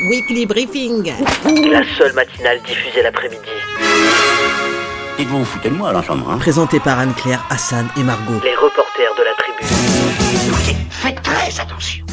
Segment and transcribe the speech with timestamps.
[0.00, 1.12] Weekly Briefing.
[1.70, 3.40] La seule matinale diffusée l'après-midi.
[5.18, 6.38] Dites-vous, vous foutez de moi, l'ensemble, hein?
[6.38, 8.40] Présenté par Anne-Claire, Hassan et Margot.
[8.42, 9.64] Les reporters de la tribu.
[10.46, 12.04] Écoutez, faites très attention.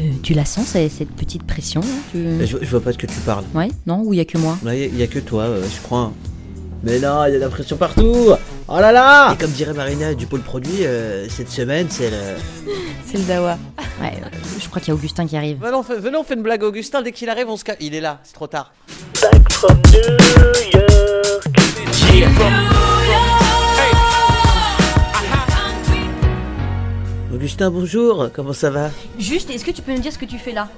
[0.00, 1.86] Euh, tu la sens, cette petite pression là?
[2.10, 2.18] Tu...
[2.18, 3.44] Euh, Je, je vois pas de ce que tu parles.
[3.54, 4.58] Ouais, non, ou il y a que moi?
[4.66, 6.12] Il y, a que toi, euh, je crois.
[6.82, 8.32] Mais non, il y a de la pression partout
[8.68, 12.16] Oh là là Et comme dirait Marina du pôle produit, euh, cette semaine, c'est le...
[13.06, 13.58] C'est le dawa.
[14.00, 14.12] Ouais,
[14.60, 15.58] je crois qu'il y a Augustin qui arrive.
[15.60, 17.76] Venons, fais- venons, on fait une blague à Augustin, dès qu'il arrive, on se calme.
[17.80, 18.72] Il est là, c'est trop tard.
[19.22, 21.44] Back from New York.
[27.32, 28.90] Augustin, bonjour, comment ça va?
[29.18, 30.68] Juste, est-ce que tu peux nous dire ce que tu fais là?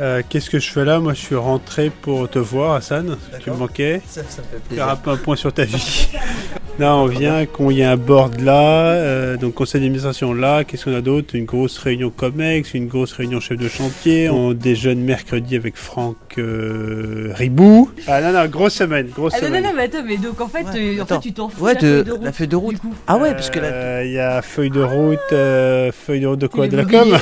[0.00, 0.98] Euh, Qu'est-ce que je fais là?
[1.00, 3.16] Moi, je suis rentré pour te voir, Hassan.
[3.42, 4.00] Tu me manquais.
[4.06, 6.08] ça, ça me fait Faire un point sur ta vie.
[6.78, 10.64] là, on vient qu'on y a un board là, euh, donc conseil d'administration là.
[10.64, 11.34] Qu'est-ce qu'on a d'autre?
[11.36, 14.30] Une grosse réunion COMEX, une grosse réunion chef de chantier.
[14.30, 17.90] On déjeune mercredi avec Franck euh, Ribou.
[18.06, 19.66] Ah non, non, grosse semaine, grosse semaine.
[19.76, 21.20] mais attends, mais donc en fait, Ouais, attends.
[21.20, 22.76] t'en fous Ouais, de, la feuille de route.
[23.06, 23.66] Ah ouais, parce que là...
[23.66, 26.66] Euh, Il y a feuille de route, euh, feuille de route de quoi?
[26.66, 27.08] De la com?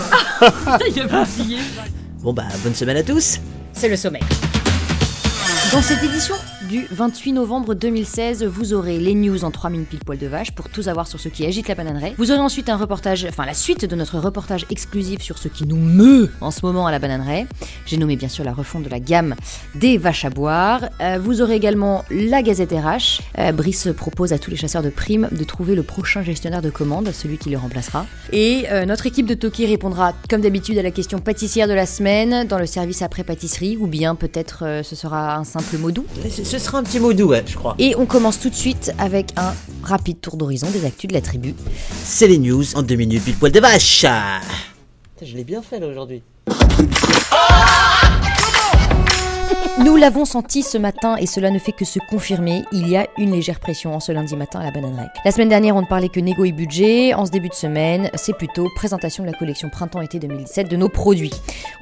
[0.95, 1.59] Il a pas oublié.
[2.23, 3.41] Bon bah, bonne semaine à tous
[3.73, 4.21] C'est le sommet.
[5.73, 6.35] Dans cette édition
[6.71, 10.53] du 28 novembre 2016, vous aurez les news en 3 minutes pile poil de vache
[10.53, 12.15] pour tout savoir sur ce qui agite la bananeraie.
[12.17, 15.67] Vous aurez ensuite un reportage, enfin la suite de notre reportage exclusif sur ce qui
[15.67, 17.49] nous meut en ce moment à la bananeraie.
[17.87, 19.35] J'ai nommé bien sûr la refonte de la gamme
[19.75, 20.83] des vaches à boire.
[21.01, 23.21] Euh, vous aurez également la Gazette RH.
[23.41, 26.71] Euh, Brice propose à tous les chasseurs de primes de trouver le prochain gestionnaire de
[26.71, 28.07] commande, celui qui le remplacera.
[28.33, 31.87] Et euh, notre équipe de Toki répondra comme d'habitude à la question pâtissière de la
[31.87, 36.07] semaine dans le service après pâtisserie ou bien peut-être ce sera un simple mot doux.
[36.61, 37.75] Sera un petit mot doux, ouais, je crois.
[37.79, 41.21] Et on commence tout de suite avec un rapide tour d'horizon des actus de la
[41.21, 41.55] tribu.
[42.05, 44.41] C'est les news en deux minutes, pile poil de vache Putain,
[45.25, 46.23] Je l'ai bien fait là aujourd'hui.
[49.83, 53.07] Nous l'avons senti ce matin et cela ne fait que se confirmer, il y a
[53.17, 55.09] une légère pression en ce lundi matin à la bananeraie.
[55.25, 57.15] La semaine dernière, on ne parlait que négo et budget.
[57.15, 60.91] En ce début de semaine, c'est plutôt présentation de la collection printemps-été 2017 de nos
[60.91, 61.33] produits.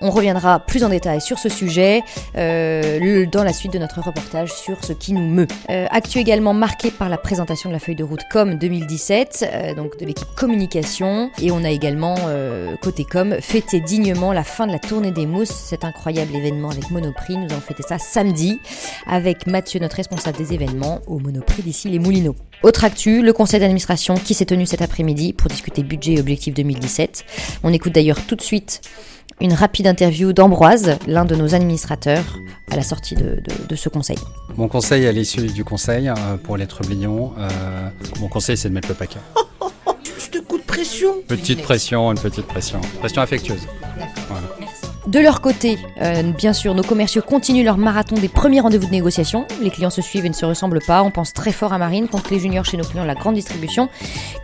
[0.01, 2.03] On reviendra plus en détail sur ce sujet
[2.37, 5.49] euh, dans la suite de notre reportage sur ce qui nous meut.
[5.69, 9.75] Euh, actu également marqué par la présentation de la feuille de route com 2017, euh,
[9.75, 11.33] donc de l'équipe communication.
[11.43, 15.27] Et on a également, euh, côté com, fêté dignement la fin de la tournée des
[15.27, 17.37] mousses, cet incroyable événement avec Monoprix.
[17.37, 18.59] Nous avons fêté ça samedi
[19.07, 22.37] avec Mathieu, notre responsable des événements, au Monoprix d'ici les Moulineaux.
[22.63, 26.55] Autre actu, le conseil d'administration qui s'est tenu cet après-midi pour discuter budget et objectifs
[26.55, 27.25] 2017.
[27.63, 28.81] On écoute d'ailleurs tout de suite
[29.41, 32.25] une rapide interview d'Ambroise, l'un de nos administrateurs,
[32.73, 34.19] à la sortie de, de- de ce conseil.
[34.57, 37.49] Mon conseil à l'issue du conseil euh, pour les trublions, euh,
[38.21, 39.21] mon conseil c'est de mettre le paquet.
[40.05, 42.81] Juste coup de pression Petite pression, une petite pression.
[42.99, 43.67] Pression affectueuse.
[44.29, 44.47] Voilà.
[45.09, 48.91] De leur côté, euh, bien sûr, nos commerciaux continuent leur marathon des premiers rendez-vous de
[48.91, 49.47] négociation.
[49.63, 51.03] Les clients se suivent et ne se ressemblent pas.
[51.03, 53.35] On pense très fort à Marine contre les juniors chez nos clients de la grande
[53.35, 53.89] distribution,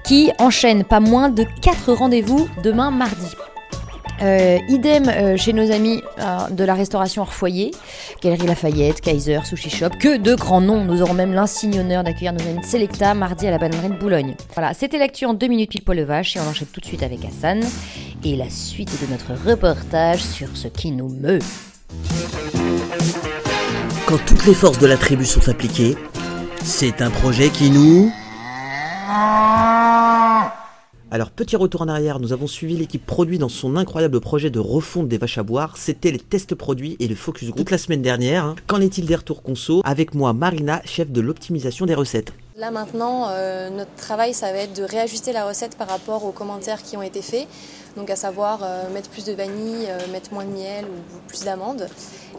[0.05, 3.27] qui enchaîne pas moins de 4 rendez-vous demain mardi.
[4.23, 6.01] Euh, idem euh, chez nos amis
[6.51, 7.73] de la restauration hors foyer,
[8.23, 10.83] Galerie Lafayette, Kaiser, Sushi Shop, que de grands noms.
[10.85, 13.99] Nous aurons même l'insigne honneur d'accueillir nos amis de Selecta mardi à la bananerie de
[13.99, 14.35] Boulogne.
[14.55, 16.87] Voilà, c'était l'actu en deux minutes pile poil de vache et on enchaîne tout de
[16.87, 17.61] suite avec Hassan
[18.25, 21.41] et la suite de notre reportage sur ce qui nous meut.
[24.07, 25.97] Quand toutes les forces de la tribu sont impliquées,
[26.63, 28.11] c'est un projet qui nous...
[31.11, 34.59] Alors, petit retour en arrière, nous avons suivi l'équipe produit dans son incroyable projet de
[34.59, 35.77] refonte des vaches à boire.
[35.77, 38.45] C'était les tests produits et le focus group toute la semaine dernière.
[38.45, 38.57] hein.
[38.67, 39.81] Qu'en est-il des retours conso?
[39.85, 42.33] Avec moi, Marina, chef de l'optimisation des recettes.
[42.57, 46.33] Là maintenant, euh, notre travail, ça va être de réajuster la recette par rapport aux
[46.33, 47.47] commentaires qui ont été faits.
[47.97, 51.45] Donc à savoir euh, mettre plus de vanille, euh, mettre moins de miel ou plus
[51.45, 51.89] d'amandes.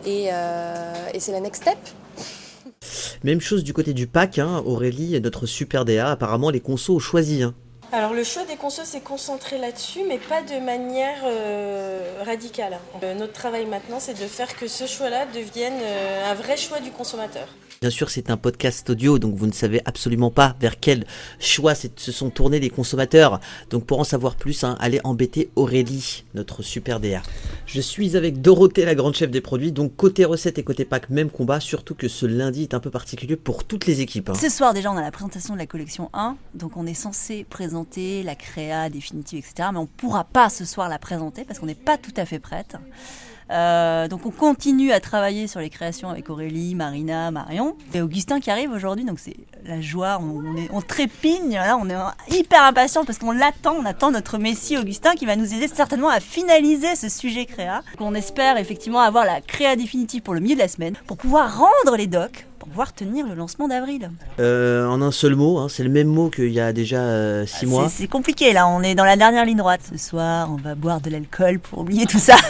[0.05, 1.77] Et, euh, et c'est la next step.
[3.23, 4.61] Même chose du côté du pack, hein.
[4.65, 7.41] Aurélie, notre super DA, apparemment les consos ont choisi.
[7.43, 7.53] hein.
[7.91, 12.77] Alors le choix des consos s'est concentré là-dessus, mais pas de manière euh, radicale.
[13.03, 16.79] Euh, notre travail maintenant, c'est de faire que ce choix-là devienne euh, un vrai choix
[16.79, 17.47] du consommateur.
[17.81, 21.05] Bien sûr, c'est un podcast audio, donc vous ne savez absolument pas vers quel
[21.39, 23.39] choix se sont tournés les consommateurs.
[23.69, 27.21] Donc pour en savoir plus, hein, allez embêter Aurélie, notre super DA.
[27.67, 29.71] Je suis avec Dorothée, la grande chef des produits.
[29.71, 32.89] Donc côté recette et côté pack, même combat, surtout que ce lundi est un peu
[32.89, 34.29] particulier pour toutes les équipes.
[34.29, 34.35] hein.
[34.35, 36.37] Ce soir, déjà, on a la présentation de la collection 1.
[36.55, 39.69] Donc, on est censé présenter la créa définitive, etc.
[39.73, 42.25] Mais on ne pourra pas ce soir la présenter parce qu'on n'est pas tout à
[42.25, 42.77] fait prête.
[43.51, 47.75] Euh, donc on continue à travailler sur les créations avec Aurélie, Marina, Marion.
[47.93, 51.89] Et Augustin qui arrive aujourd'hui, donc c'est la joie, on, est, on trépigne, là, on
[51.89, 51.95] est
[52.29, 56.09] hyper impatient parce qu'on l'attend, on attend notre Messie Augustin qui va nous aider certainement
[56.09, 57.81] à finaliser ce sujet créa.
[57.97, 61.17] Donc on espère effectivement avoir la créa définitive pour le milieu de la semaine, pour
[61.17, 64.09] pouvoir rendre les docs pouvoir tenir le lancement d'avril.
[64.39, 67.45] Euh, en un seul mot, hein, c'est le même mot qu'il y a déjà euh,
[67.45, 67.89] six mois.
[67.89, 69.81] C'est compliqué là, on est dans la dernière ligne droite.
[69.91, 72.35] Ce soir, on va boire de l'alcool pour oublier tout ça.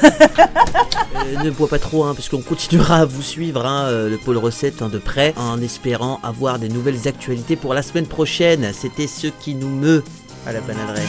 [1.16, 4.38] Euh, ne bois pas trop, hein, parce qu'on continuera à vous suivre, hein, le pôle
[4.38, 8.72] recette hein, de près, en espérant avoir des nouvelles actualités pour la semaine prochaine.
[8.74, 10.04] C'était ce qui nous meut
[10.46, 11.02] à la bananerie.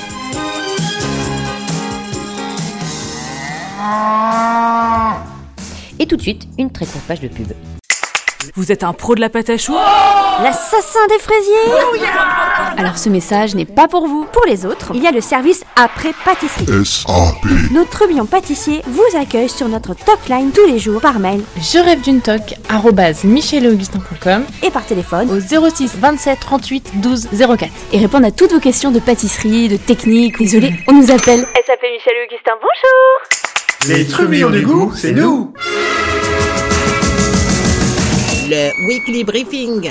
[5.99, 7.53] Et tout de suite, une très courte page de pub.
[8.55, 9.75] Vous êtes un pro de la pâte à choux
[10.43, 11.73] L'assassin des fraisiers
[12.77, 14.27] Alors ce message n'est pas pour vous.
[14.33, 16.67] Pour les autres, il y a le service après pâtisserie.
[16.85, 17.73] SAP.
[17.73, 21.79] Notre trublion pâtissier vous accueille sur notre top line tous les jours par mail Je
[21.79, 25.41] rêve d'une toque, arrobase michelaugustin.com et par téléphone au
[25.71, 27.29] 06 27 38 12
[27.59, 27.71] 04.
[27.93, 30.39] et répondre à toutes vos questions de pâtisserie, de technique.
[30.39, 31.41] Désolé, on nous appelle.
[31.67, 35.53] SAP Michel Augustin, bonjour Les trublions du goût, c'est nous.
[38.49, 39.91] Le Weekly Briefing.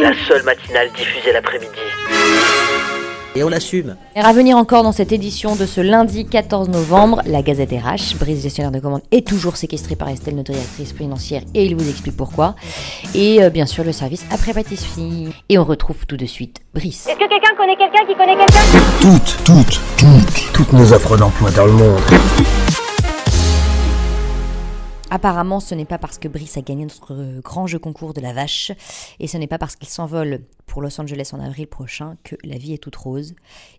[0.00, 1.72] La seule matinale diffusée l'après-midi.
[3.34, 3.96] Et on l'assume.
[4.14, 8.16] Et à venir encore dans cette édition de ce lundi 14 novembre, la Gazette RH,
[8.20, 11.88] Brice gestionnaire de commande, est toujours séquestrée par Estelle, notre directrice financière, et il vous
[11.88, 12.54] explique pourquoi.
[13.16, 15.30] Et euh, bien sûr, le service après pâtisserie.
[15.48, 17.08] Et on retrouve tout de suite Brice.
[17.08, 18.60] Est-ce que quelqu'un connaît quelqu'un qui connaît quelqu'un
[19.00, 22.00] Toutes, toutes, toutes, toutes nos offres d'emploi dans le monde.
[25.10, 28.20] Apparemment, ce n'est pas parce que Brice a gagné notre euh, grand jeu concours de
[28.20, 28.72] la vache,
[29.20, 32.58] et ce n'est pas parce qu'il s'envole pour Los Angeles en avril prochain que la
[32.58, 33.34] vie est toute rose.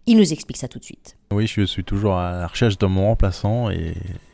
[0.08, 1.18] Il nous explique ça tout de suite.
[1.32, 3.94] Oui, je suis toujours à la recherche de mon remplaçant et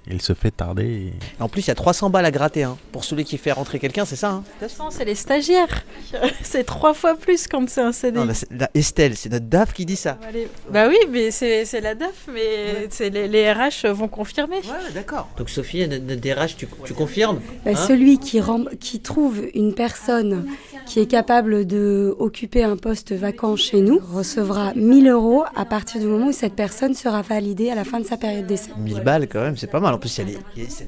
[0.09, 0.83] il se fait tarder.
[0.85, 1.13] et-
[1.43, 3.79] En plus, il y a 300 balles à gratter hein, pour celui qui fait rentrer
[3.79, 4.43] quelqu'un, c'est ça hein
[4.79, 5.83] Non, c'est les stagiaires.
[6.43, 8.19] c'est trois fois plus quand c'est un CDI.
[8.19, 10.17] Non, là, c'est- là, Estelle, c'est notre DAF qui dit ça.
[10.27, 10.47] Allez.
[10.69, 14.57] Bah oui, mais c'est la DAF, mais c'est les, les RH vont confirmer.
[14.57, 15.29] Ouais, d'accord.
[15.37, 17.75] Donc Sophie, notre notre DRH, tu, tu confirmes Bah, Hein?
[17.75, 20.45] celui qui, rem- qui trouve une personne
[20.85, 26.01] qui est capable de occuper un poste vacant chez nous recevra 1000 euros à partir
[26.01, 28.71] du moment où cette personne sera validée à la fin de sa période d'essai.
[28.77, 29.93] 1000 balles quand même, c'est pas mal.
[29.93, 30.25] En plus, c'est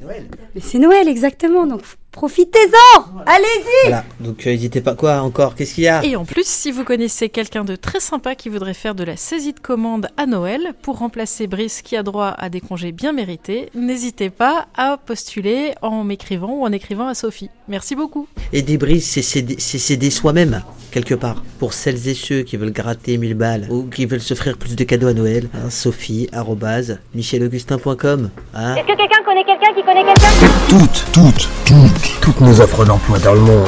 [0.02, 0.28] Noël.
[0.56, 1.82] Mais c'est Noël exactement, donc
[2.18, 4.96] profitez-en Allez-y Voilà, donc euh, n'hésitez pas.
[4.96, 5.54] Quoi encore?
[5.54, 6.04] Qu'est-ce qu'il y a?
[6.04, 9.16] Et en plus, si vous connaissez quelqu'un de très sympa qui voudrait faire de la
[9.16, 13.12] saisie de commande à Noël pour remplacer Brice qui a droit à des congés bien
[13.12, 17.52] mérités, n'hésitez pas à postuler en m'écrivant ou en écrivant à Sophie.
[17.68, 18.28] Merci beaucoup.
[18.52, 21.44] Et des brises, c'est s'aider c'est s'aider soi-même, quelque part.
[21.60, 24.84] Pour celles et ceux qui veulent gratter 1000 balles ou qui veulent s'offrir plus de
[24.84, 28.32] cadeaux à Noël, hein, Sophie, arrobase, michelaugustin.com.
[28.56, 30.48] Hein Est-ce que quelqu'un connaît quelqu'un qui connaît quelqu'un?
[30.70, 33.68] Toutes, toutes, toutes, toutes nos offres d'emploi dans le monde.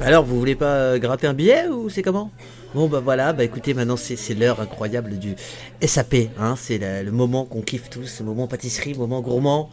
[0.00, 2.30] Bah Alors, vous voulez pas gratter un billet ou c'est comment?
[2.74, 5.36] Bon bah voilà, bah écoutez, maintenant c'est c'est l'heure incroyable du
[5.80, 9.70] SAP, hein, c'est la- le moment qu'on kiffe tous, le moment pâtisserie, le moment gourmand.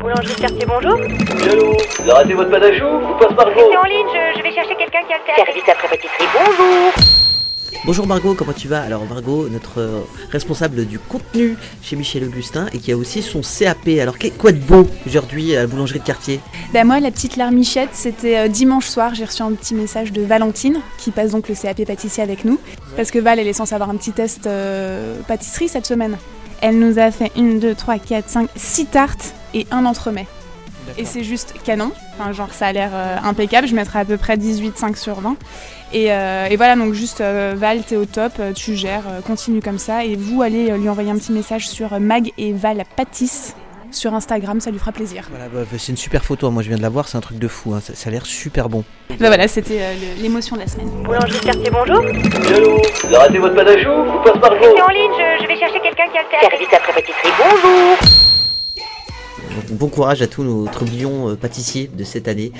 [0.00, 0.94] Boulangerie de quartier, bonjour.
[0.94, 1.76] Allô?
[2.04, 4.52] Vous raté votre pâte à choux Vous passe par C'est en ligne, je, je vais
[4.52, 6.92] chercher quelqu'un qui a le service après pâtisserie, bonjour.
[7.86, 8.80] Bonjour Margot, comment tu vas?
[8.82, 13.88] Alors Margot, notre responsable du contenu chez Michel Augustin et qui a aussi son CAP.
[14.00, 16.40] Alors qu'est- quoi de beau aujourd'hui à la boulangerie de quartier?
[16.72, 20.22] Ben moi, la petite larmichette, c'était euh, dimanche soir, j'ai reçu un petit message de
[20.22, 22.58] Valentine, qui passe donc le CAP pâtissier avec nous,
[22.96, 26.16] parce que Val, elle est censée avoir un petit test euh, pâtisserie cette semaine.
[26.62, 30.26] Elle nous a fait une, deux, trois, quatre, cinq, six tartes et un entremets.
[30.98, 34.16] Et c'est juste canon, enfin, genre ça a l'air euh, impeccable, je mettrais à peu
[34.16, 35.36] près 18,5 sur 20.
[35.92, 39.20] Et, euh, et voilà, donc juste euh, Val, t'es au top, euh, tu gères, euh,
[39.20, 40.04] continue comme ça.
[40.04, 43.54] Et vous, allez euh, lui envoyer un petit message sur euh, Mag et Val Pâtisse
[43.92, 45.28] sur Instagram, ça lui fera plaisir.
[45.30, 47.38] Voilà, bah, c'est une super photo, moi je viens de la voir, c'est un truc
[47.38, 48.82] de fou, hein, ça, ça a l'air super bon.
[49.10, 50.88] Bah voilà, c'était euh, l'émotion de la semaine.
[51.04, 51.98] Boulangerie de quartier, bonjour.
[52.04, 55.42] Allô Vous avez raté votre pâte à choux Vous passe par C'est en ligne, je,
[55.44, 58.23] je vais chercher quelqu'un qui a le service après pâtisserie, bonjour.
[59.70, 62.50] Bon courage à tous nos trublions euh, pâtissiers de cette année.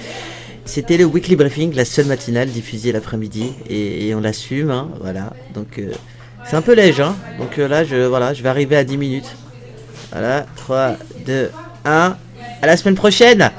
[0.65, 5.33] C'était le Weekly Briefing, la seule matinale diffusée l'après-midi et, et on l'assume, hein, voilà.
[5.55, 5.91] Donc euh,
[6.47, 7.17] c'est un peu léger, hein.
[7.39, 9.35] Donc euh, là, je, voilà, je vais arriver à 10 minutes.
[10.13, 10.93] Voilà, 3,
[11.27, 11.51] 2,
[11.85, 12.17] 1.
[12.63, 13.51] À la semaine prochaine